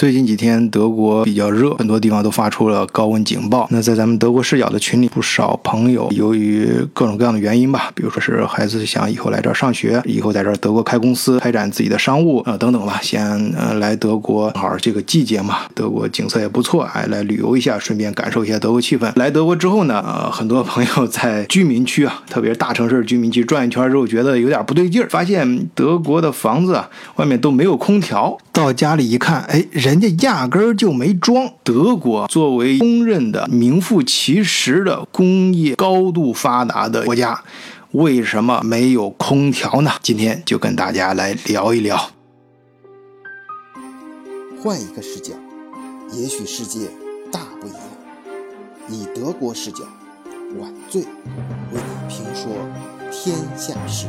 [0.00, 3.68] 最近几天德国比较热，很多地方都发出了高温警报。
[3.70, 13.22] 那在咱们德国视角的群里，不少朋友由于各种各样的原因吧，比如说是孩子想以后来这儿上学，以后在这儿德国开公司、开展自己的商务啊等等吧，先
[13.54, 19.12] 呃来德国，正好这个季节嘛，德国景色也不错，哎，来旅游一下，顺便感受一下德国气氛。
[19.16, 29.89] 来德国之后呢，呃，很多朋友在居民区啊，特别是大城市居民区转一圈之后，觉得有点不对劲儿，发现德国的房子啊，外面都没有空调，到家里一看，哎，人。
[29.90, 31.52] 人家压根儿就没装。
[31.64, 37.42] 德国作为公认的名副其实的工业高度发达的国家，
[37.90, 39.90] 为什么没有空调呢？
[40.00, 42.12] 今天就跟大家来聊一聊。
[44.62, 45.32] 换一个视角，
[46.12, 46.86] 也许世界
[47.32, 47.80] 大不一样。
[48.88, 49.82] 以德国视角，
[50.60, 51.08] 晚醉为
[51.72, 52.52] 你评说
[53.10, 54.06] 天下事。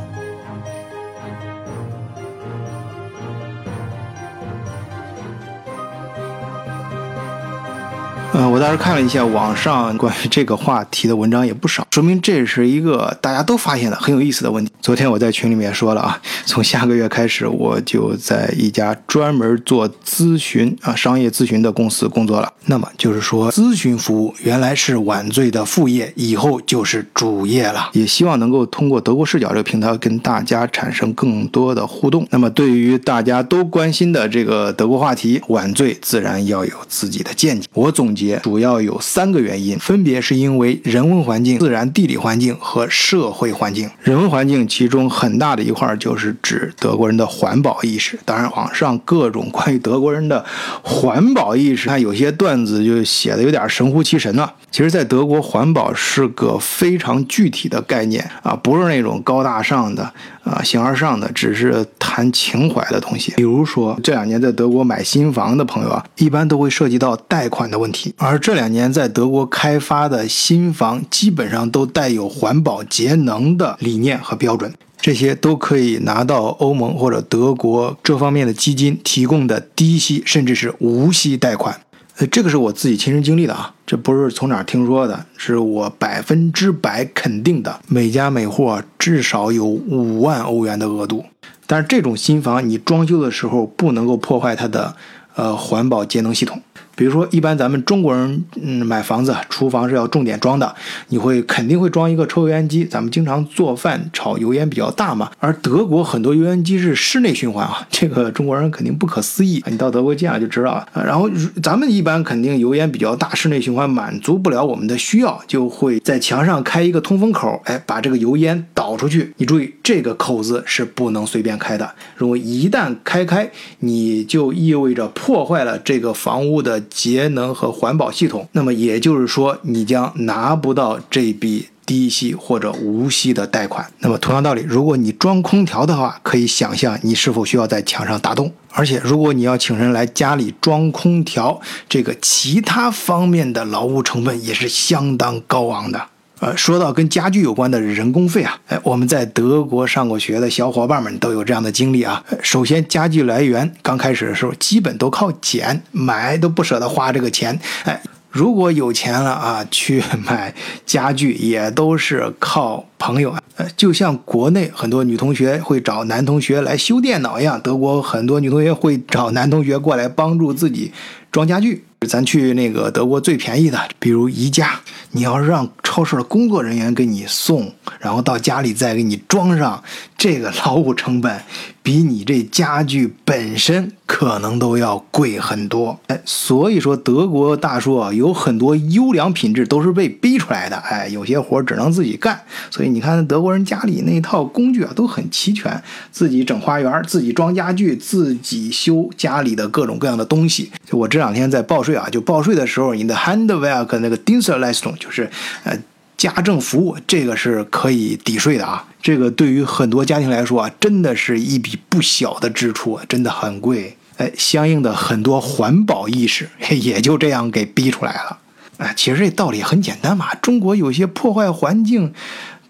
[8.33, 14.71] 嗯，我当时看了一下网上关于这个话题的文章也不少，说明这是一个大家都发现的很有意思的问题。
[14.79, 22.51] 昨天我在群里面说了啊，从下个月开始我就在一家专门做咨询啊商业咨询的公司工作了。
[22.67, 27.89] 那么就是说，咨询服务原来是晚醉的副业，以后就是主业了。
[27.91, 32.25] 也希望能够通过德国视角这个平台跟大家产生更多的互动。
[32.29, 37.67] 那么对于大家都关心的这个德国话题，晚醉自然要有自己的见解。
[37.73, 38.20] 我总结。
[38.43, 43.89] 主要有三个原因，分别是因为人文环境、自然地理环境和社会环境。
[44.01, 48.19] 人文环境其中很大的一块就是指德国人的环保意识。
[48.25, 50.43] 当然，网上各种关于德国人的
[50.83, 54.53] 环保意识，看有些段子就写的有点神乎其神了。
[54.69, 60.03] 其实，在德国，环保是个非常具体的概念啊，不是那种高大上的
[60.43, 63.33] 啊、形而上的，只是谈情怀的东西。
[63.35, 68.10] 比如说，这两年在德国买新房的朋友啊，一般都会涉及到贷款的问题。
[68.17, 81.81] 而这两年在德国开发的新房，基本上都带有环保节能的理念和标准，这些都可以拿到欧盟或者德国这方面的基金提供的低息甚至是无息贷款。
[82.17, 87.79] 呃，这个是我自己亲身经历的啊，这不是从哪儿听说的，是我百分之百肯定的。
[87.87, 91.23] 每家每户至少有五万欧元的额度，
[91.65, 94.95] 但是这种新房你装修的时候不能够破坏它的
[95.35, 96.61] 呃环保节能系统。
[96.95, 100.75] 比如说，一般咱们中国人，嗯，买房子，厨房是要重点装的，
[101.07, 102.85] 你会肯定会装一个抽油烟机。
[102.85, 105.31] 咱们经常做饭炒油烟比较大嘛。
[105.39, 109.63] 而德国很多油烟机是室内循环啊， 这个中国人肯定不可思议。
[109.67, 110.87] 你到德国见了就知道了。
[110.93, 111.29] 然后
[111.63, 119.33] 咱们一般肯定油烟比较大，室内循环满足不了我们的需要，就会在墙上开一个通风口，哎，把这个油烟导出去。
[119.37, 121.89] 你注意，这个口子是不能随便开的。
[122.15, 126.80] 如果一旦开开，你就意味着破坏了这个房屋的。
[126.89, 133.91] 节能和环保系统，那么也就是说，你将拿不到这笔低息或者无息的贷款。
[133.99, 138.51] 那么同样道理，如果你装空调的话，可以想象你是否需要在墙上打洞。
[138.73, 141.59] 而且，如果你要请人来家里装空调，
[141.89, 146.07] 这个其他方面的劳务成本也是相当高昂的。
[146.41, 152.23] 呃，说到跟家具有关的人工费啊，哎，我们在德国上过学的小伙伴们都有这样的经历啊。
[152.41, 157.59] 首先，家具来源刚开始的时候基本都靠捡，买都不舍得花这个钱。
[157.83, 160.51] 哎，如果有钱了啊，去买
[160.83, 163.35] 家具也都是靠朋友。
[163.57, 170.91] 呃，就像国内很多女同学会找男同学来修电脑一样，德国很多女同学会找男同学过来帮助自己
[171.31, 171.85] 装家具。
[172.07, 174.79] 咱去那个德国最便宜的，比如宜家，
[175.11, 179.83] 你要是让超市的工作人员给你送，然后到家里再给你装上，
[180.17, 181.43] 这个劳务成本
[181.83, 185.99] 比你这家具本身可能都要贵很多。
[186.07, 190.77] 哎，所以说德国大叔啊，有很多优良品质都是被逼出来的。
[190.77, 192.41] 哎，有些活只能自己干。
[192.71, 195.79] 所以你看德国人家里那套工具啊都很齐全，
[196.11, 200.71] 自己整花园，自己装家具，自己修家里的各种各样的东西。
[200.89, 201.90] 就我这两天在报税。
[201.95, 205.29] 啊，就报税的时候，你的 Handwerk 那个 Dienstleistung 就是
[205.63, 205.77] 呃
[206.17, 208.87] 家政服务，这个是可以抵税的啊。
[209.01, 213.97] 这个对于很多家庭来说啊，真的是一笔不小的支出，真的很贵。
[214.17, 218.37] 哎，相应的很多环保意识也就这样给逼出来了。
[218.77, 222.13] 哎，其实这道理很简单嘛，中国有些破坏环境。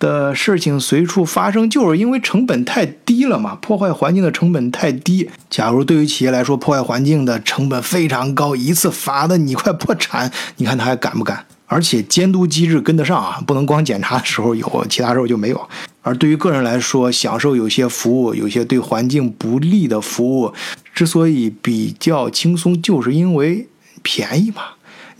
[0.01, 3.55] 的事情随处发生，就是因为成本太低了嘛。
[3.61, 5.29] 破坏环境的成本太低。
[5.49, 11.45] 假如对于企业来说，破坏环境的成本非常高，一次罚的你快破产，你看他还敢不敢？
[11.67, 15.69] 而且监督机制跟得上啊，不能光检查的时候有，其他时候就没有。
[16.01, 20.51] 而对于个人来说，享受有些服务，有些对环境不利的服务，
[20.93, 23.67] 之所以比较轻松，就是因为
[24.01, 24.63] 便宜嘛，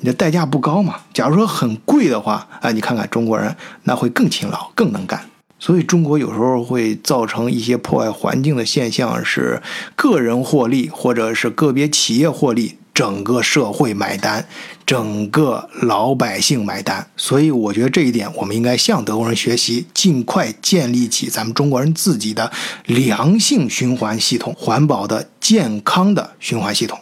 [0.01, 0.97] 你的代价不高嘛。
[1.13, 5.23] 假如说很贵的话，哎，你看看中国人那会更勤劳、更能干。
[5.57, 9.61] 所以中国有时候会造成一些破坏环境的现象，是
[9.95, 12.77] 个人获利，或者是个别企业获利。
[12.93, 14.45] 整个社会买单，
[14.85, 22.51] 整个老百姓买单，所以我觉得这一点我们应该向德国人学习，尽快建立起咱们中国人自己的
[22.85, 26.99] 良性循环系统、环保的健康的循环系统。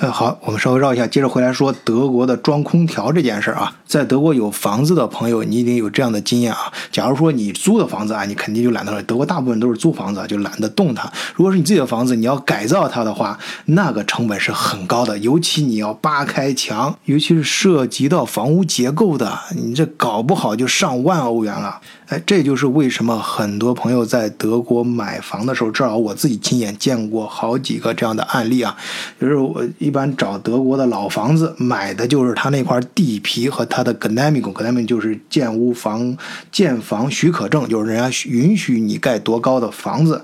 [0.00, 3.74] 呃，好，我们稍微绕一下，接着回来说德国的装空调这件事儿啊。
[3.84, 6.72] 在德国有房子的朋友，你一定有这样的经验啊。
[6.92, 9.02] 假如说你租的房子啊，你肯定就懒得了。
[9.02, 11.10] 德国大部分都是租房子，就懒得动它。
[11.34, 21.80] 如果是你自己的房子，你要改造它的话，那个成本是很高的，尤其你要扒开墙，尤其是涉及到房屋结构的，你这搞不好就上万欧元了。
[22.06, 28.76] 哎，这就是为什么很多朋友在德国买房的时候，至少我自己亲眼见过好几个这样的案例啊。
[29.20, 36.14] 就是我一般找德国的老房子买的就是他那块地皮和他的 g n a m i c g n a m i c 就是建屋房
[36.52, 40.22] 建房许可证，就是人家允许你盖多高的房子。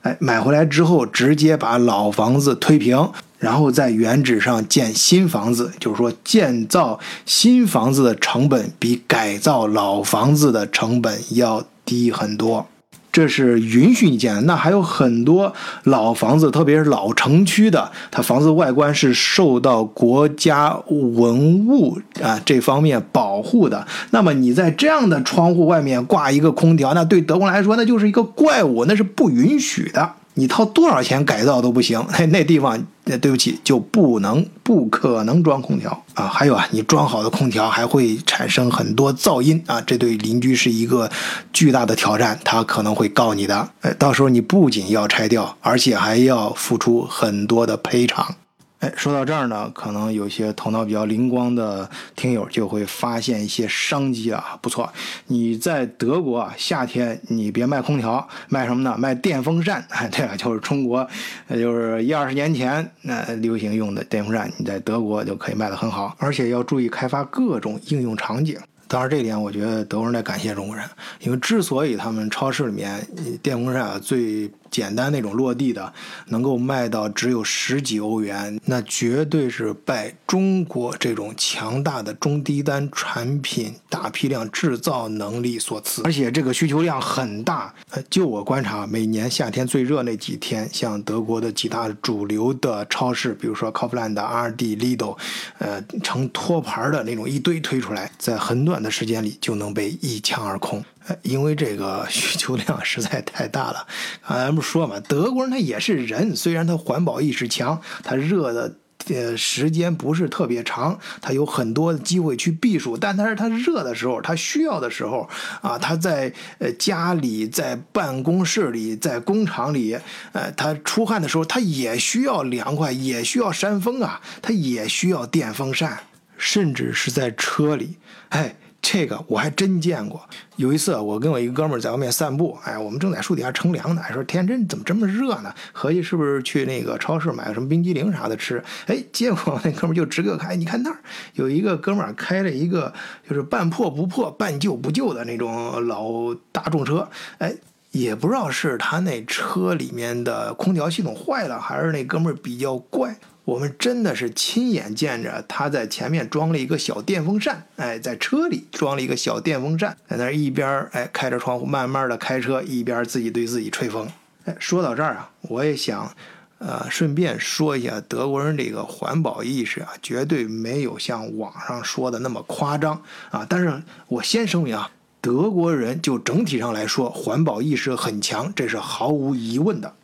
[0.00, 3.10] 哎，买回来之后直接把老房子推平。
[3.38, 12.66] 然后在原址上建新房子，就是说建造新房子的成本比改造老房子的成本要低很多，
[13.10, 14.40] 这是允许你建的。
[14.42, 15.52] 那还有很多
[15.84, 23.86] 老房子，特别是老城区的，它房子外观是受到国家文物啊这方面保护的。
[24.10, 30.12] 那么你在这样的窗户外面挂一个空调，那对德国来说那就是一个怪物，那是不允许的。
[30.34, 32.78] 你掏多少钱改造都不行，那那地方，
[33.08, 36.28] 那对不起，就不能、不可能装空调啊！
[36.28, 41.10] 还有啊，你装好的空调还会产生很多噪音啊，这对邻居是一个
[41.52, 43.70] 巨大的挑战，他可能会告你的。
[43.80, 48.34] 哎，到时候你不仅要拆掉，而且还要付出很多的赔偿。
[48.80, 54.56] 哎，说到这儿呢，可能有些头脑比较灵光的听友就会发现一些商机啊。
[54.62, 54.88] 不错，
[55.26, 58.94] 你在德国啊，夏天你别卖空调，卖什么呢？
[58.96, 59.84] 卖电风扇。
[59.88, 61.04] 哎，对了，就是中国，
[61.50, 68.56] 就是一二十年前那流行用的电风扇，你在德国就可以卖得很好，而且要注意开发各种应用场景。
[68.88, 70.84] 当然，这一点我觉得德国人得感谢中国人，
[71.20, 73.06] 因为之所以他们超市里面
[73.42, 74.50] 电风扇啊最。
[74.70, 75.90] 简单那种落地的，
[76.26, 86.02] 能够卖到只有十几欧元，那绝对是拜中国这种强大的中低端产品大批量制造能力所赐。
[86.04, 87.72] 而且这个需求量很大。
[87.92, 95.16] 呃，就我观察，每年夏天最热那几天，像德国的几大主流的超市，比如说 Kaufland、Rd、Lidl，
[95.60, 100.84] 呃，成托盘的那种一堆推出来，在很短的时间里就能被一抢而空。
[101.22, 103.84] 因为这个 需求量实在太大了，
[104.28, 108.72] 咱不说嘛，德国人他也是人，虽然他环保意识强，他热的
[109.08, 115.28] 呃时间不是特别长，他有很多机会去避暑，但他是他热的时候，他需要的时候
[115.60, 119.98] 啊，他在呃家里、在办公室里、在工厂里，
[120.32, 125.98] 呃，他出汗的时候，他也需要凉快，也需要扇风啊，他也需要电风扇，
[126.36, 127.96] 甚至是在车里，
[128.28, 128.54] 哎。
[128.90, 130.18] 这个我还真见过。
[130.56, 134.00] 有一次，我跟我一个哥们儿在外面散步，哎，我们正在树底下乘凉呢。
[134.14, 135.54] 说天真怎么这么热呢？
[135.72, 138.64] 合计是不是去那个超市买个什么冰激凌啥的吃？
[138.86, 140.96] 哎， 结果那哥们儿就直给我看，你看那儿
[141.34, 142.90] 有一个哥们儿开了一个
[143.28, 147.06] 就是半破不破、半旧不旧的那种老大众车。
[147.36, 147.54] 哎，
[147.90, 153.14] 也不知道是他那车里面的空调系统坏了，还是那哥们儿比较怪。
[153.48, 164.06] 我们真的是亲眼见着他在前面装了一个小电风扇，哎，在车里装了一个小电风扇，在那一边哎开着窗户慢慢的开车，一边自己对自己吹风。
[164.44, 166.14] 哎，说到这儿啊，我也想，
[166.58, 173.00] 呃，顺便说一下德国人这个环保意识啊，绝对没有像网上说的那么夸张
[173.30, 173.46] 啊。
[173.48, 174.90] 但是我先声明啊，
[175.22, 179.94] 德国人就整体上来说环保意识很强，这是毫无疑问的。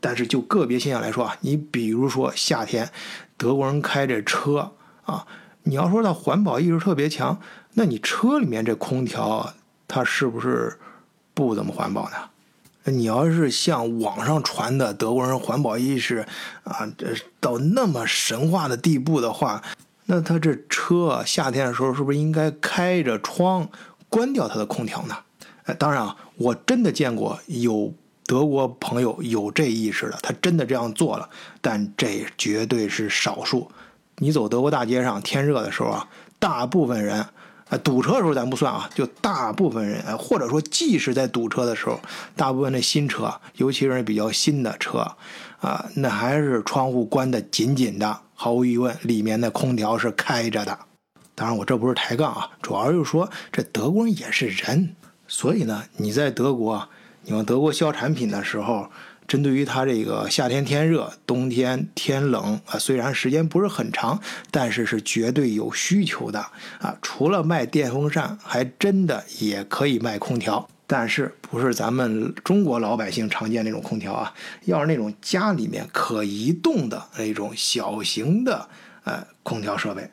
[0.00, 2.90] 但是就个别现象来说啊，你比如说夏天，
[3.36, 4.72] 德国人开着车
[5.04, 5.26] 啊，
[5.64, 7.38] 你要说他环保意识特别强，
[7.74, 9.52] 那你车里面这空调
[9.86, 10.78] 它是不是
[11.34, 12.16] 不怎么环保呢？
[12.84, 16.26] 你要是像网上传的德国人环保意识
[16.64, 19.62] 啊，这到那么神话的地步的话，
[20.06, 23.68] 那他这车夏天的时候是不是应该开着窗，
[24.08, 25.14] 关掉它的空调呢？
[25.64, 27.92] 哎，当然啊，我真的见过有。
[28.30, 31.28] 德国朋友有这意识的，他真的这样做了，
[31.60, 33.68] 但这绝对是少数。
[34.18, 36.08] 你走德国大街上，天热的时候啊，
[36.38, 37.26] 大部分人，
[37.68, 41.98] 啊堵车的时候咱不算啊，就大部分人，或者说即使在堵车的时候，
[42.36, 45.16] 大部分的新车，尤其是比较新的车，
[45.58, 50.78] 啊，那还是窗户关得紧紧的，毫无疑问，里面的空调是开着的。
[51.34, 54.94] 当然，我这不是抬杠啊，主要就是说这德国人也是人，
[55.26, 56.88] 所以呢，你在德国，
[57.30, 58.90] 你往德国销产品的时候。
[59.28, 64.20] 针对于它这个夏天天热，冬天天冷啊，虽然时间不是很长，
[64.50, 66.40] 但是是绝对有需求的
[66.80, 66.98] 啊。
[67.00, 74.34] 除了卖电风扇，还真的也可以卖空调，但是不是咱们中国老百姓常见那种空调啊？
[74.64, 78.68] 要是那种家里面可移动的那种小型的
[79.04, 80.10] 呃空调设备。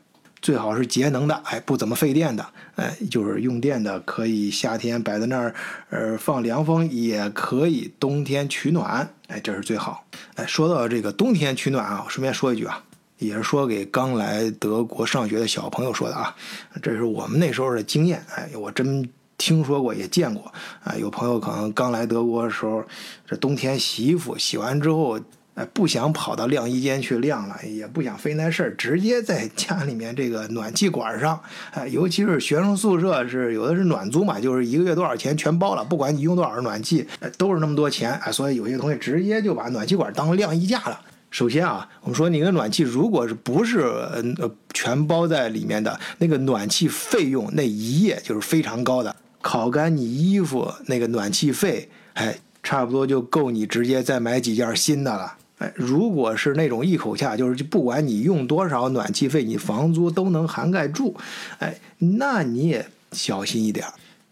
[0.48, 2.46] 最好是节能的，哎，不怎么费电的，
[2.78, 5.54] 哎，就是用电的，可以夏天摆在那儿，
[5.90, 10.06] 呃，放凉风，也可以冬天取暖，哎，这是最好。
[10.36, 12.82] 哎，说到这个冬天取暖啊，我顺便说一句啊，
[13.18, 16.34] 也是说给刚来德国上学的小朋友说的啊，
[16.82, 19.06] 这是我们那时候的经验，哎，我真
[19.38, 20.50] 听说过，也见过，
[20.82, 22.82] 啊，有朋友可能刚来德国的时候，
[23.26, 25.20] 这冬天洗衣服，洗完之后。
[25.58, 37.08] 哎，不想跑到晾衣间去晾了，也不想费那事儿，直接在家里面这个暖气管上，哎，尤其是学生宿舍是有的是暖租嘛，就是一个月多少钱全包了，不管你用多少暖气，
[37.40, 41.02] 都是那么多钱，哎，所以有些同学直接就把暖气管当晾衣架了。
[41.32, 55.34] 首先啊，我们说你的暖气如果是不是呃全包在里面的那个暖气费用，那一夜就是非常高的，烤干你衣服那个暖气费，哎，差不多就够你直接再买几件新的了。
[55.58, 61.16] 哎，如果是那种一口价，就是不管你用多少暖气费，你房租都能涵盖住，
[61.60, 63.86] 哎，那你也小心一点，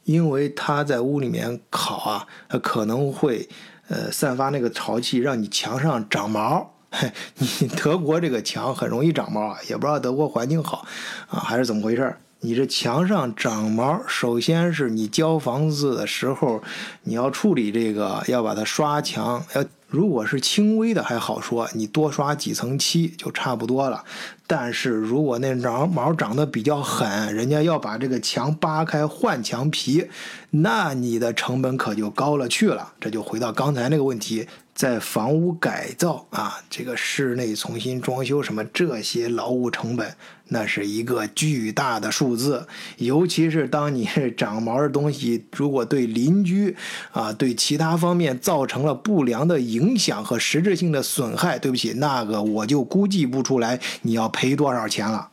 [0.04, 3.50] 因为它在屋里面烤啊，它可能会
[3.88, 6.72] 呃散发那个潮气，让你墙上长毛。
[7.40, 10.86] 你德国这个墙很容易长毛啊，也不知道德国环境好
[11.28, 16.62] 啊还是怎么回事你这墙上长毛，首先是你交房子的时候，
[17.04, 19.44] 你要处理这个，要把它刷墙。
[19.56, 24.04] 要如果是轻微的还好说，你多刷几层漆就差不多了。
[24.46, 30.10] 但是如果那毛毛长得比较狠，人家要把这个墙扒开换墙皮，
[30.52, 32.92] 那你的成本可就高了去了。
[33.00, 34.46] 这就回到刚才那个问题。
[34.76, 40.14] 在房屋改造啊，这个室内重新装修什么这些劳务成本，
[40.48, 42.68] 那是一个巨大的数字。
[42.98, 46.76] 尤其是当你长毛的东西，如果对邻居
[47.12, 55.30] 啊，对其他方面造成了不良的影响和实质性的损害，对不起，那个我就估计不出来你要赔多少钱了。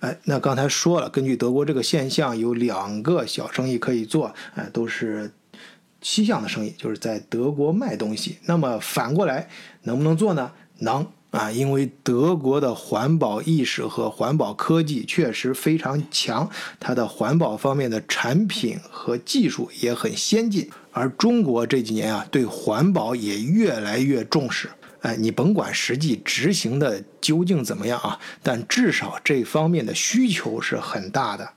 [0.00, 5.32] 哎，那刚才说了，根据德国这个现象，有两个小生意可以做，哎，都是。
[6.02, 9.50] 西向的生意就是在德国卖东西，那么反过来
[9.82, 10.50] 能不能做呢？
[10.78, 20.68] 能啊，因为德国的环保意识和环保科技确实非常强，它的环保方面的产品和技术也很先进。
[20.92, 24.68] 而中国这几年啊，对环保也越来越重视。
[25.02, 31.48] 哎，你甭管实际执行的究竟怎么样啊，但至少这方面的需求是很大的。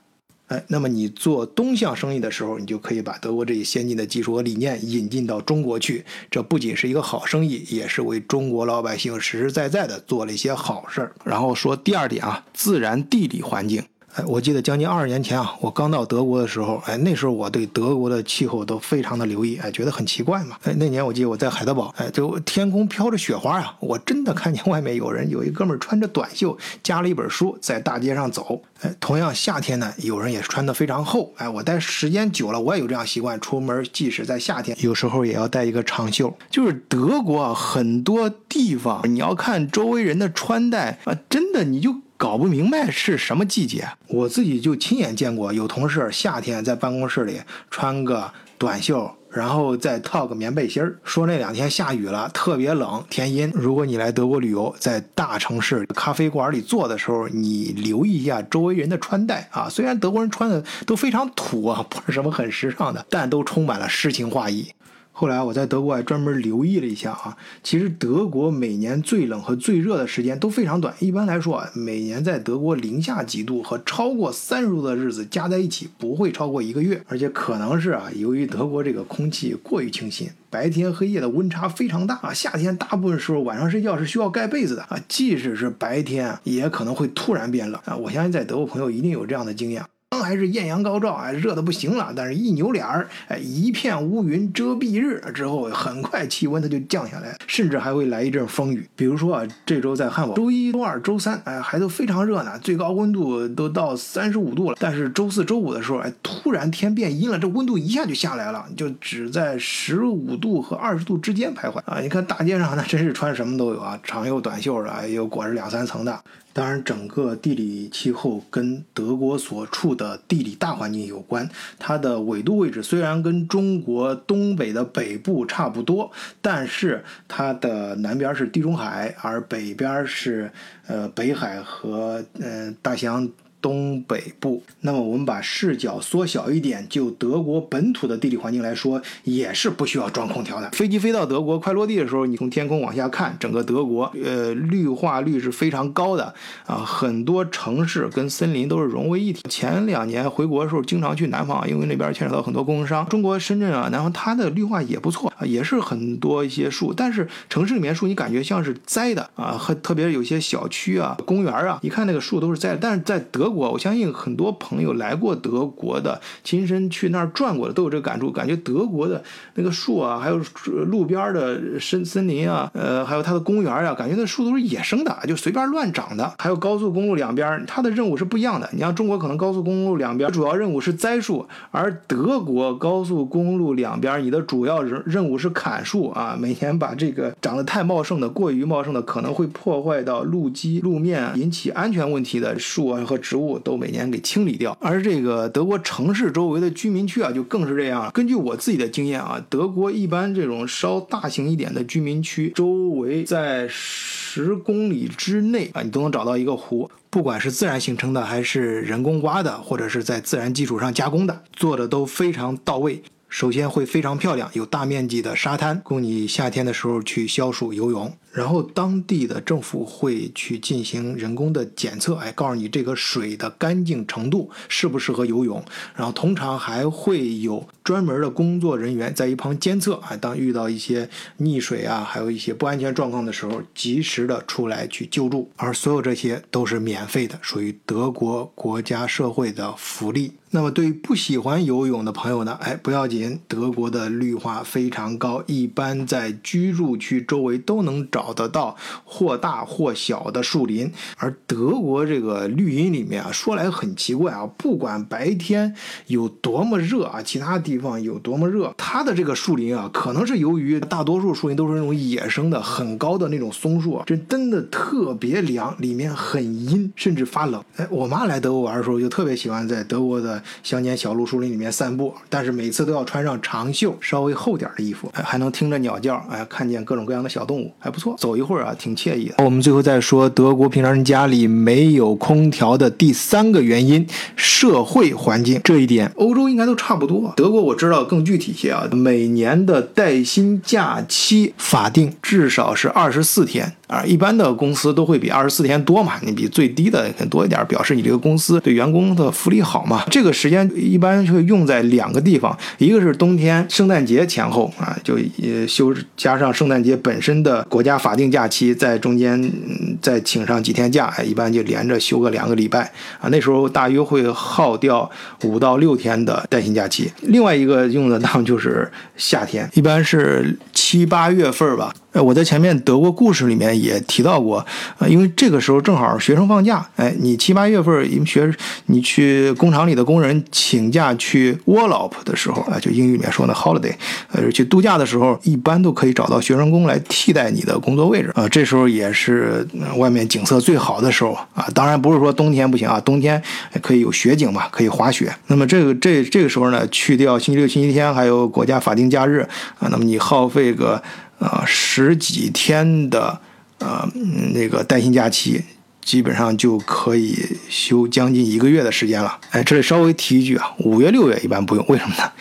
[0.68, 6.04] 那么你做东向生意的时候，你就可以把德国这些先进的技术和理念引进到中国去。
[6.30, 11.12] 这不仅是一个好生意，也是为中国老百姓实实在在的做了一些好事儿。
[11.24, 13.82] 然后说第二点啊，自然地理环境。
[14.14, 20.56] 哎，我记得将近二十年前啊，我刚到德国的时候，哎，那时候我对德国的气候都非常的留意，哎，觉得很奇怪嘛。
[20.62, 28.62] 哎，那年我记得我在海德堡，哎，就天空飘着雪花啊，我真的看见外面有人，有一哥们穿着短袖，夹了一本书，在大街上走。
[28.82, 31.32] 哎，同样夏天呢，有人也穿的非常厚。
[31.36, 36.32] 哎，我待时间久了，我也有这样习惯，出门即使在夏天，有时候也要带一个长袖。
[36.48, 41.96] 就是德国啊，很多地方你要看周围人的穿戴啊，真的你就。
[42.24, 47.38] 搞不明白是什么季节，我自己就亲眼见过有同事夏天在办公室里
[47.70, 53.52] 穿个短袖，然后再套个棉背心儿，说那两天下雨了，特别冷，天阴。
[53.54, 64.72] 如果你来德国旅游，在大城市咖啡馆里坐的时候，你留意一下周围人的穿戴啊，虽然德国人穿的都非常土啊，不是什么很时尚的，但都充满了诗情画意。
[65.16, 70.92] 后来我在德国还专门留意了一下啊，其实德国每年最冷和最热的时间都非常短。
[70.98, 77.00] 一般来说啊，每年在德国零下几度和超过三十度的日子加在一起不会超过一个月。
[77.06, 82.34] 而且可能是啊，由于德国这个空气过于清新，白天黑夜的温差非常大啊。
[82.34, 87.96] 夏天大部分时候晚上睡觉是需要盖被子的啊，即使是白天也可能会突然变冷啊。
[87.96, 89.84] 我相信在德国朋友一定有这样的经验。
[90.14, 98.88] 刚还是艳阳高照，哎，热的不行了，但是一扭脸儿，哎，一片乌云遮蔽日之后，很快气温它就降下来，甚至还会来一阵风雨。
[98.94, 104.76] 比如说啊，这周在汉堡，周一、周二、周三，哎，还都非常热呢，最高温度都到三十五度了。
[104.78, 111.98] 但是周四周五的时候，哎，突然天变阴了，这温度一下就下来了，就只在十五度和二十度之间徘徊啊。
[112.00, 116.20] 你看大街上那真是穿什么都有啊，长袖短袖的，也有裹着两三层的。
[116.54, 121.50] 当然，整个地理气候跟德国所处的地理大环境有关。
[121.78, 130.50] 它的纬度位置虽然跟中国东北的北部差不多，但是它的南边是地中海，而北边是
[130.86, 133.28] 呃北海和嗯大西洋。
[133.64, 140.68] 东北部，那么我们把视角缩小一点，就德国本土的地理环境来说，也是不需要装空调的。
[140.72, 146.34] 飞机飞到德国快落地的时候，你从天空往下看，整个德国，呃，绿化率是非常高的
[146.66, 149.40] 啊，很多城市跟森林都是融为一体。
[149.48, 153.08] 前两年回国的时候，经常去南方，因为那边牵扯到很多供应商。
[153.08, 163.53] 中国深圳啊，南方它的绿化也不错啊，也是很多一些树，但是城市里面树你感觉像是栽的啊，和特别有些小区啊、公园啊，一看那个树都是栽的，但是在德。
[163.54, 168.30] 我我相信很多朋友来过德国的，亲身去那儿转过的，都有这个感触。
[168.30, 169.22] 感觉德国的
[169.54, 170.40] 那个树啊，还有
[170.86, 176.34] 路边的森森林啊，呃，还有它的公园啊，感觉那树都是野生的，就随便乱长的。
[176.38, 178.68] 还有高速公路两边，它的任务是不一样的。
[178.72, 186.36] 你像中国可能高速公路两边主要任务是栽树，而德国高速公路两边你的主要任任务是砍树啊。
[186.36, 193.43] 每年把这个长得太茂盛的、过于茂盛的，可能会破坏到路基、路面，引起安全问题的树啊和植物。
[193.58, 198.10] 都每年给清理掉，而这个德国城市周围的居民区啊，就更是这样。
[198.12, 213.02] 根据我自己的经验啊，德国一般这种稍大型一点的居民区，周围在十公里之内啊，你都能找到一个湖，不管是自然形成的，还是人工挖的，或者是在自然基础上加工的，做的都非常到位。
[213.28, 218.12] 首先会非常漂亮，有大面积的沙滩，供你夏天的时候去消暑游泳。
[218.34, 225.64] 然后当地的政府会去进行人工的检测，哎，告诉你这个水的干净程度适不适合游泳。
[225.94, 235.48] 然后通常还会有专门的工作人员在一旁监测，哎，当遇到一些溺水啊，还有一些不安全状况的时候，及时的出来去救助。
[235.54, 240.32] 而所有这些都是免费的，属于德国国家社会的福利。
[240.50, 248.23] 那么对于不喜欢游泳的朋友呢，哎，不要紧，德国的绿化非常高，一般在居住区周围都能找。
[248.24, 255.74] 找得到或大或小的树林，而德国这个绿荫里面啊，说来很奇怪啊，不管白天
[256.06, 267.64] 有多么热啊，其他地方有多么热，它的这个树林啊，可能是由于大多数树林都是那种野生的、很高的那种松树，这真真的特别凉，里面很阴，甚至发冷。
[267.76, 278.13] 哎，我妈来德国玩的时候，就特别喜欢在德国的乡间小路树林里面散步，但是每次都要穿上长袖、稍微厚点的衣服，还能听着鸟叫，哎，看见各种各样的小动物，还不错。
[278.16, 279.34] 走一会儿啊，挺惬意的。
[279.44, 285.60] 我们最后再说德国平常人家里没有空调的第三个原因：社会环境。
[285.64, 287.32] 这一点欧洲应该都差不多。
[287.36, 294.04] 德国我知道更具体些啊，每年的带薪假期法定至少是二十四天啊。
[294.04, 300.04] 一般的公司都会比二十四天多嘛，你比最低的多一点，表示你这个公司对员工的福利好嘛。
[300.10, 307.94] 这个时间一般会用在两个地方，一个是冬天圣诞节前后啊，就呃休加上圣诞节本身的国家。
[308.04, 313.30] 法定假期在中间嗯再请上几天假，一般就连着休个两个礼拜啊。
[313.30, 315.10] 那时候大约会耗掉
[315.44, 317.10] 五到六天的带薪假期。
[317.22, 321.94] 另外一个用的当就是夏天，一般是七八月份吧。
[322.14, 324.64] 哎，我在前面德国故事里面也提到过，
[324.98, 328.48] 呃，因为这个时候正好学生放假，哎，你七八月份，因为学
[328.86, 333.92] 你去工厂里的工人请假去 Wallop 的时候，啊，就英语里面说的 holiday，
[334.30, 343.42] 呃，去度假的时候，一般都可以找到学生工来替代你的工作位置，啊，这时候也是外面景色最好的时候啊，当然不是说冬天不行啊，冬天
[343.82, 345.34] 可以有雪景嘛，可以滑雪。
[345.48, 349.40] 那么这个这这个时候呢，去掉星期六、星期天，还有国家法定假日
[349.80, 351.02] 啊，那么你耗费个。
[351.38, 353.40] 啊，十几天的
[353.78, 354.08] 呃
[354.52, 355.62] 那个带薪假期，
[356.02, 357.36] 基本上就可以
[357.68, 359.38] 休将近一个月的时间了。
[359.50, 362.32] 哎，这里稍微提一句啊，五月六月一般不用，为什么呢？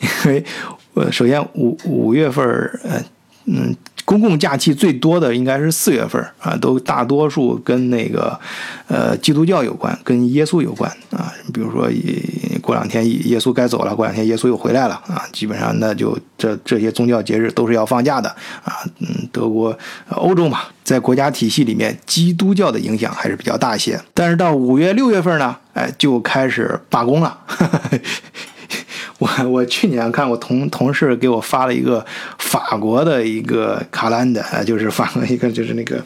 [0.24, 0.44] 因为
[0.94, 2.44] 呃，首先五五月份
[2.84, 3.02] 呃
[3.46, 3.76] 嗯。
[4.06, 8.38] 公共假期最多的应该是四月份啊，都大多数跟那个，
[8.86, 11.32] 呃，基督教有关，跟耶稣有关啊。
[11.54, 12.22] 比如说以，
[12.64, 18.28] 过两天耶稣该走了，过两天耶稣又回来了啊，基本上那就这这些宗教节日都是要放假的
[18.64, 18.72] 啊。
[19.00, 19.76] 嗯，德国、
[20.08, 24.00] 欧洲嘛，在国家体系里面，基督教的影响还是比较大一些。
[24.14, 27.38] 但是到五月、六月份呢，哎，就开始罢工了。
[29.18, 32.04] 我我去年看我同同事给我发了一个
[32.38, 36.02] 法国的一个卡兰的，就是发了一个就是那个，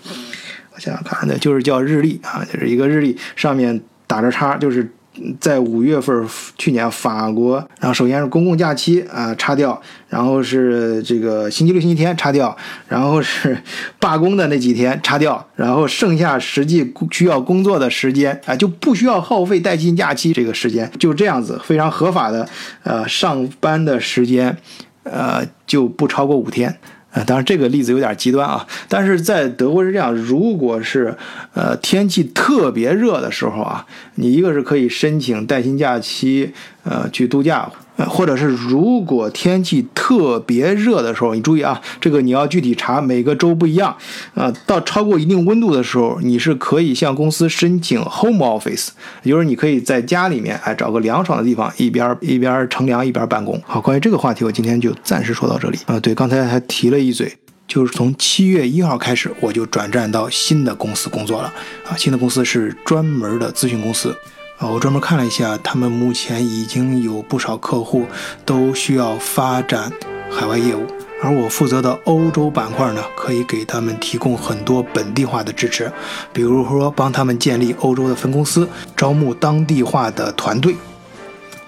[0.74, 4.92] 我想想看的，就是叫日历啊，就是一个日历上面打着叉，就是。
[5.40, 13.60] 在五月份，去年法国，然后首先是公共假期啊，擦掉，然后是这个星期六、星期天擦掉，然后是
[13.98, 22.48] 罢工的那几天擦掉，然后剩下实际需要工作的时间啊，就不需要耗费带薪假期这个时间，就这样子非常合法的
[22.84, 24.56] 呃上班的时间，
[25.02, 26.78] 呃就不超过五天。
[27.24, 31.14] 当然这个例子有点极端啊，但是在德国是这样，如果是
[31.54, 36.52] 呃天气特别热的时候啊，你一个是可以申请带薪假期，
[36.84, 37.70] 呃去度假。
[38.06, 43.96] 或者是如果天气特别热的时候，你注意啊，这个你要具体查，每个州不一样。
[44.34, 48.88] 啊，到超过一定温度的时候，你是可以向公司申请 home office，
[49.22, 53.60] 也就是你可以在家里面，哎，找个凉爽的地方，一边一边乘凉一边办公。
[53.66, 55.78] 好，关于这个话题，我今天就暂时说到这里。
[55.86, 61.52] 啊，对，刚才还提了一嘴，就是从七月一号开始，我就转战到新的公司工作了。
[61.88, 64.14] 啊，新的公司是专门的咨询公司。
[64.58, 68.04] 啊，我专门看了一下，他们目前已经有不少客户
[68.44, 69.92] 都需要发展
[70.28, 70.84] 海外业务，
[71.22, 75.92] 而我负责的欧洲板块呢，可以给他们提供很多本地化的支持，
[76.32, 80.74] 比如说帮他们建立欧洲的分公司，招募当地化的团队。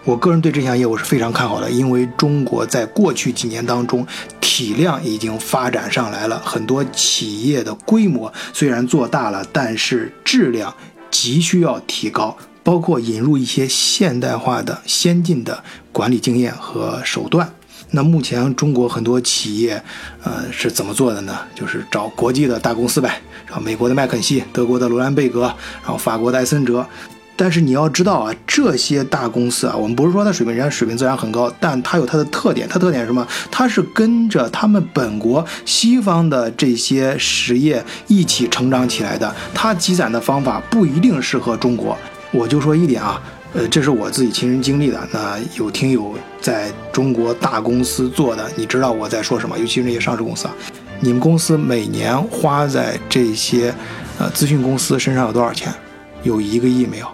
[0.03, 4.05] 我个人对这项业务是非常看好的，因为中国在过去几年当中
[4.41, 10.75] 体量已经发展上来了，很多企业的规模虽然做大了，但是质量
[11.09, 12.37] 急需要提高。
[12.63, 17.53] 包括引入一些现代化的、先进的管理经验和手段。
[17.93, 19.83] 那目前中国很多企业，
[20.23, 21.39] 呃，是怎么做的呢？
[21.55, 25.43] 就是找国际的大公司呗，然后美国的麦肯锡、德国的罗兰贝格，
[25.83, 26.87] 然后法国的埃森哲。
[27.35, 32.69] 但是你要知道啊，这些大公司啊，我们不是说它水平，人家水平自然很高，但它有它的特点。
[32.69, 33.27] 它特点是什么？
[33.51, 39.35] 它是跟着他们本国西方的这些实业一起成长起来的。
[39.55, 41.97] 它积攒的方法不一定适合中国。
[42.33, 43.21] 我就说一点啊，
[43.55, 45.01] 呃，这是我自己亲身经历的。
[45.13, 49.59] 那有听友在中国大公司做的，你知道我在说什么？
[49.59, 50.55] 尤其是那些上市公司啊，
[51.01, 53.75] 你们公司每年花在这些
[54.19, 55.75] 呃咨询公司身上有多少钱？
[56.23, 57.09] 有一个亿没有？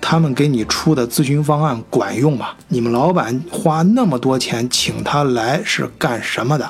[0.00, 2.48] 他们给你出的咨询方案管用吗？
[2.66, 6.68] 你们老板花那么多钱请他来是干什么的？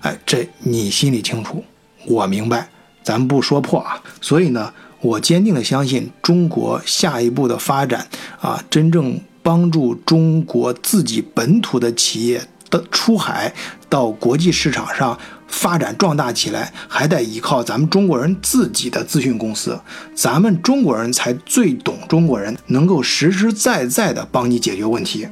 [0.00, 1.62] 哎，这你心里清楚，
[2.06, 2.66] 我明白，
[3.02, 4.00] 咱不说破啊。
[4.22, 4.72] 所以呢。
[5.00, 8.06] 我坚定的相信，中国下一步的发展
[8.40, 13.54] 啊，真正帮助中国自己本土的企业的出海
[13.88, 19.78] 到国际市场上发展壮大起来，还得依靠咱们中国人自己的咨询公司。
[20.14, 25.28] 咱们中国人才最懂中国人，能够实实在在的帮你解决问题。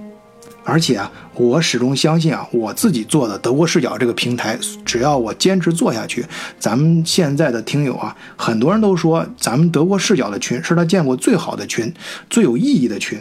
[0.65, 6.25] 而且啊，我始终相信啊，我自己做的德国视角这个平台，只要我坚持做下去，
[6.59, 11.93] 咱们现在的听友啊，很多人都说咱们德国视角的群是他见过最好的群，
[12.31, 13.19] 最有意义的群。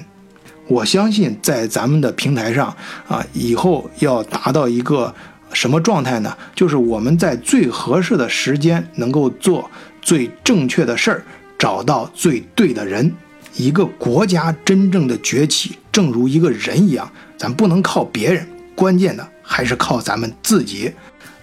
[0.67, 2.73] 我相信在咱们的平台上
[3.07, 5.13] 啊，以后要达到一个
[5.51, 6.33] 什么状态呢？
[6.55, 9.69] 就是我们在最合适的时间能够做
[10.01, 11.23] 最正确的事儿，
[11.59, 13.13] 找到最对的人。
[13.55, 17.09] 一个国家真正的崛起，正如一个人一样。
[17.37, 20.91] 咱不能靠别人，关键的还是靠咱们自己。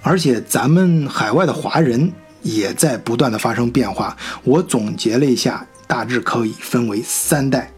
[0.02, 2.10] 而且咱们海外的华人
[2.42, 4.16] 也在不断的发生变化。
[4.44, 7.70] 我总结了一下，大致可以分为三代。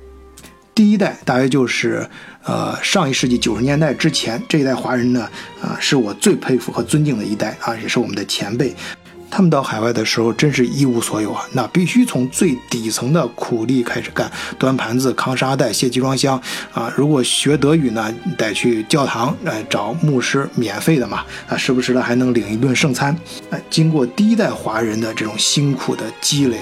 [0.74, 2.08] 第一代大约就是
[2.44, 5.28] 呃上一世纪九十年代之前这一代华人呢，
[5.60, 8.74] 啊是我最佩服和尊敬的一代啊，也是我们的前辈。
[9.32, 11.42] 他们到海外的时候，真是一无所有啊！
[11.52, 16.38] 那必须从最底层的苦力开始干，端盘子、扛沙袋、卸集装箱
[16.74, 16.92] 啊！
[16.94, 21.56] 如果学德语呢，得去教堂来找牧师，免费的嘛啊！
[21.56, 23.16] 时不时的还能领一顿圣餐。
[23.48, 26.58] 哎，经过第一代华人的这种辛苦的积累。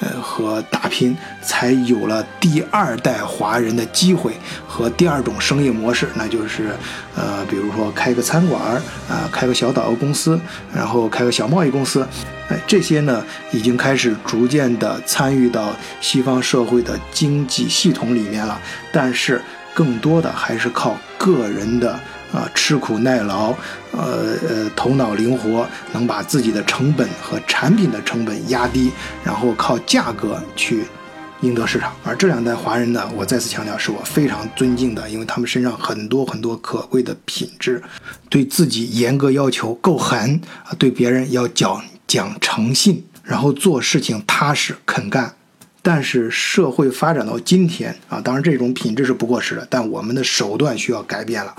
[0.00, 4.34] 呃，和打拼，才有了第二代华人的机会
[4.66, 6.74] 和第二种生意模式，那就是，
[7.14, 10.38] 呃，比如说开个餐馆儿啊，开个小导游公司，
[10.74, 12.06] 然后开个小贸易公司，
[12.48, 18.60] 哎，这些呢，已经开始逐渐的参与到西方社会的经济系统里面了，
[18.92, 19.40] 但是
[19.72, 21.98] 更多的还是靠个人的。
[22.34, 23.54] 啊，吃苦耐劳，
[23.92, 28.90] 呃呃，头脑灵活，能把自己的成本和产品的成本压低，
[29.22, 30.82] 然后靠价格去
[31.42, 31.92] 赢得市场。
[32.02, 37.80] 而这两代华人呢，我再次强调，是我非常尊敬的，因为他们身上很多很多可贵的品质，
[38.28, 45.32] 对自己严格要求，够狠啊，对别人要讲讲诚信，然后做事情踏实肯干。
[45.82, 51.54] 但是社会发展到今天啊，当然这种品质是不过时的，但我们的手段需要改变了。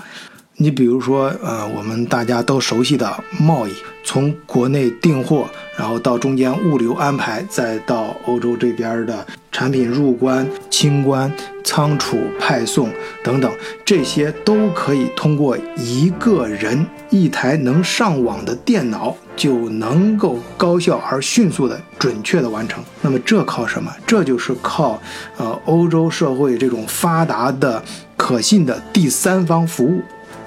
[0.58, 5.44] 你比如说，呃，我们大家都熟悉的贸易，从国内订货，
[5.76, 11.30] 然后到中间物流安排，再到欧洲这边的产品入关、清关、
[11.62, 12.90] 仓储派送
[13.22, 13.52] 等等，
[13.84, 22.82] 这些都可以通过一个人一台能上网的电脑就能够高效而迅速的、准确的完成。
[23.02, 23.92] 那么这靠什么？
[24.06, 24.98] 这就是靠，
[25.36, 27.82] 呃，欧洲社会这种发达的、
[28.16, 30.00] 可信的第三方服务。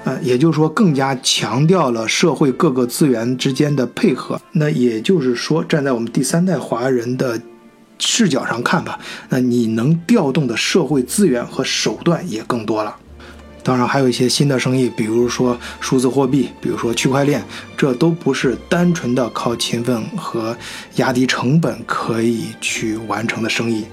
[0.04, 4.40] 呃，也就是说，更加强调了社会各个资源之间的配合。
[4.52, 7.40] 那也就是说，站在我们第三代华人的
[7.98, 12.96] 视角上看吧，那你能调动的社会资源和手段也更多了。
[13.62, 17.44] 当然，还有一些新的生意，比如说数字货币，比如说区块链，
[17.76, 20.56] 这都不是单纯的靠勤奋和
[20.96, 23.84] 压低成本可以去完成的生意。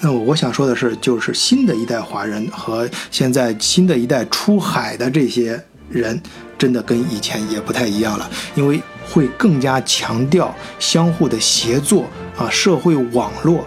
[0.00, 6.20] 那我想说的是，就是新的一代华人和现在新的一代出海的这些人，
[6.58, 12.04] 真的跟以前也不太一样了，因为会更加强调相互的协作
[12.36, 13.64] 啊，社会网络，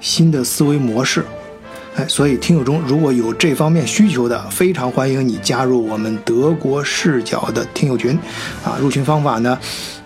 [0.00, 1.24] 新的思维模式。
[1.94, 8.18] 哎，所以听友中如果有这方面需求的，非常欢迎你加入我们德国视角的听友群。
[8.64, 9.58] 啊，入群方法呢，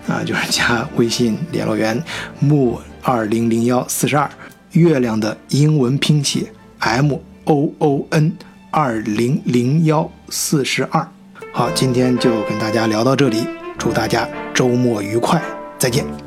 [0.09, 2.02] 啊，就是加微信联络员
[2.40, 4.29] 木二零零幺四十二。
[4.76, 7.12] 月亮的英文拼写 M
[7.44, 8.36] O O N
[8.70, 11.06] 二零零幺四十二。
[11.52, 13.46] 好，今天就跟大家聊到这里，
[13.78, 15.40] 祝大家周末愉快，
[15.78, 16.25] 再见。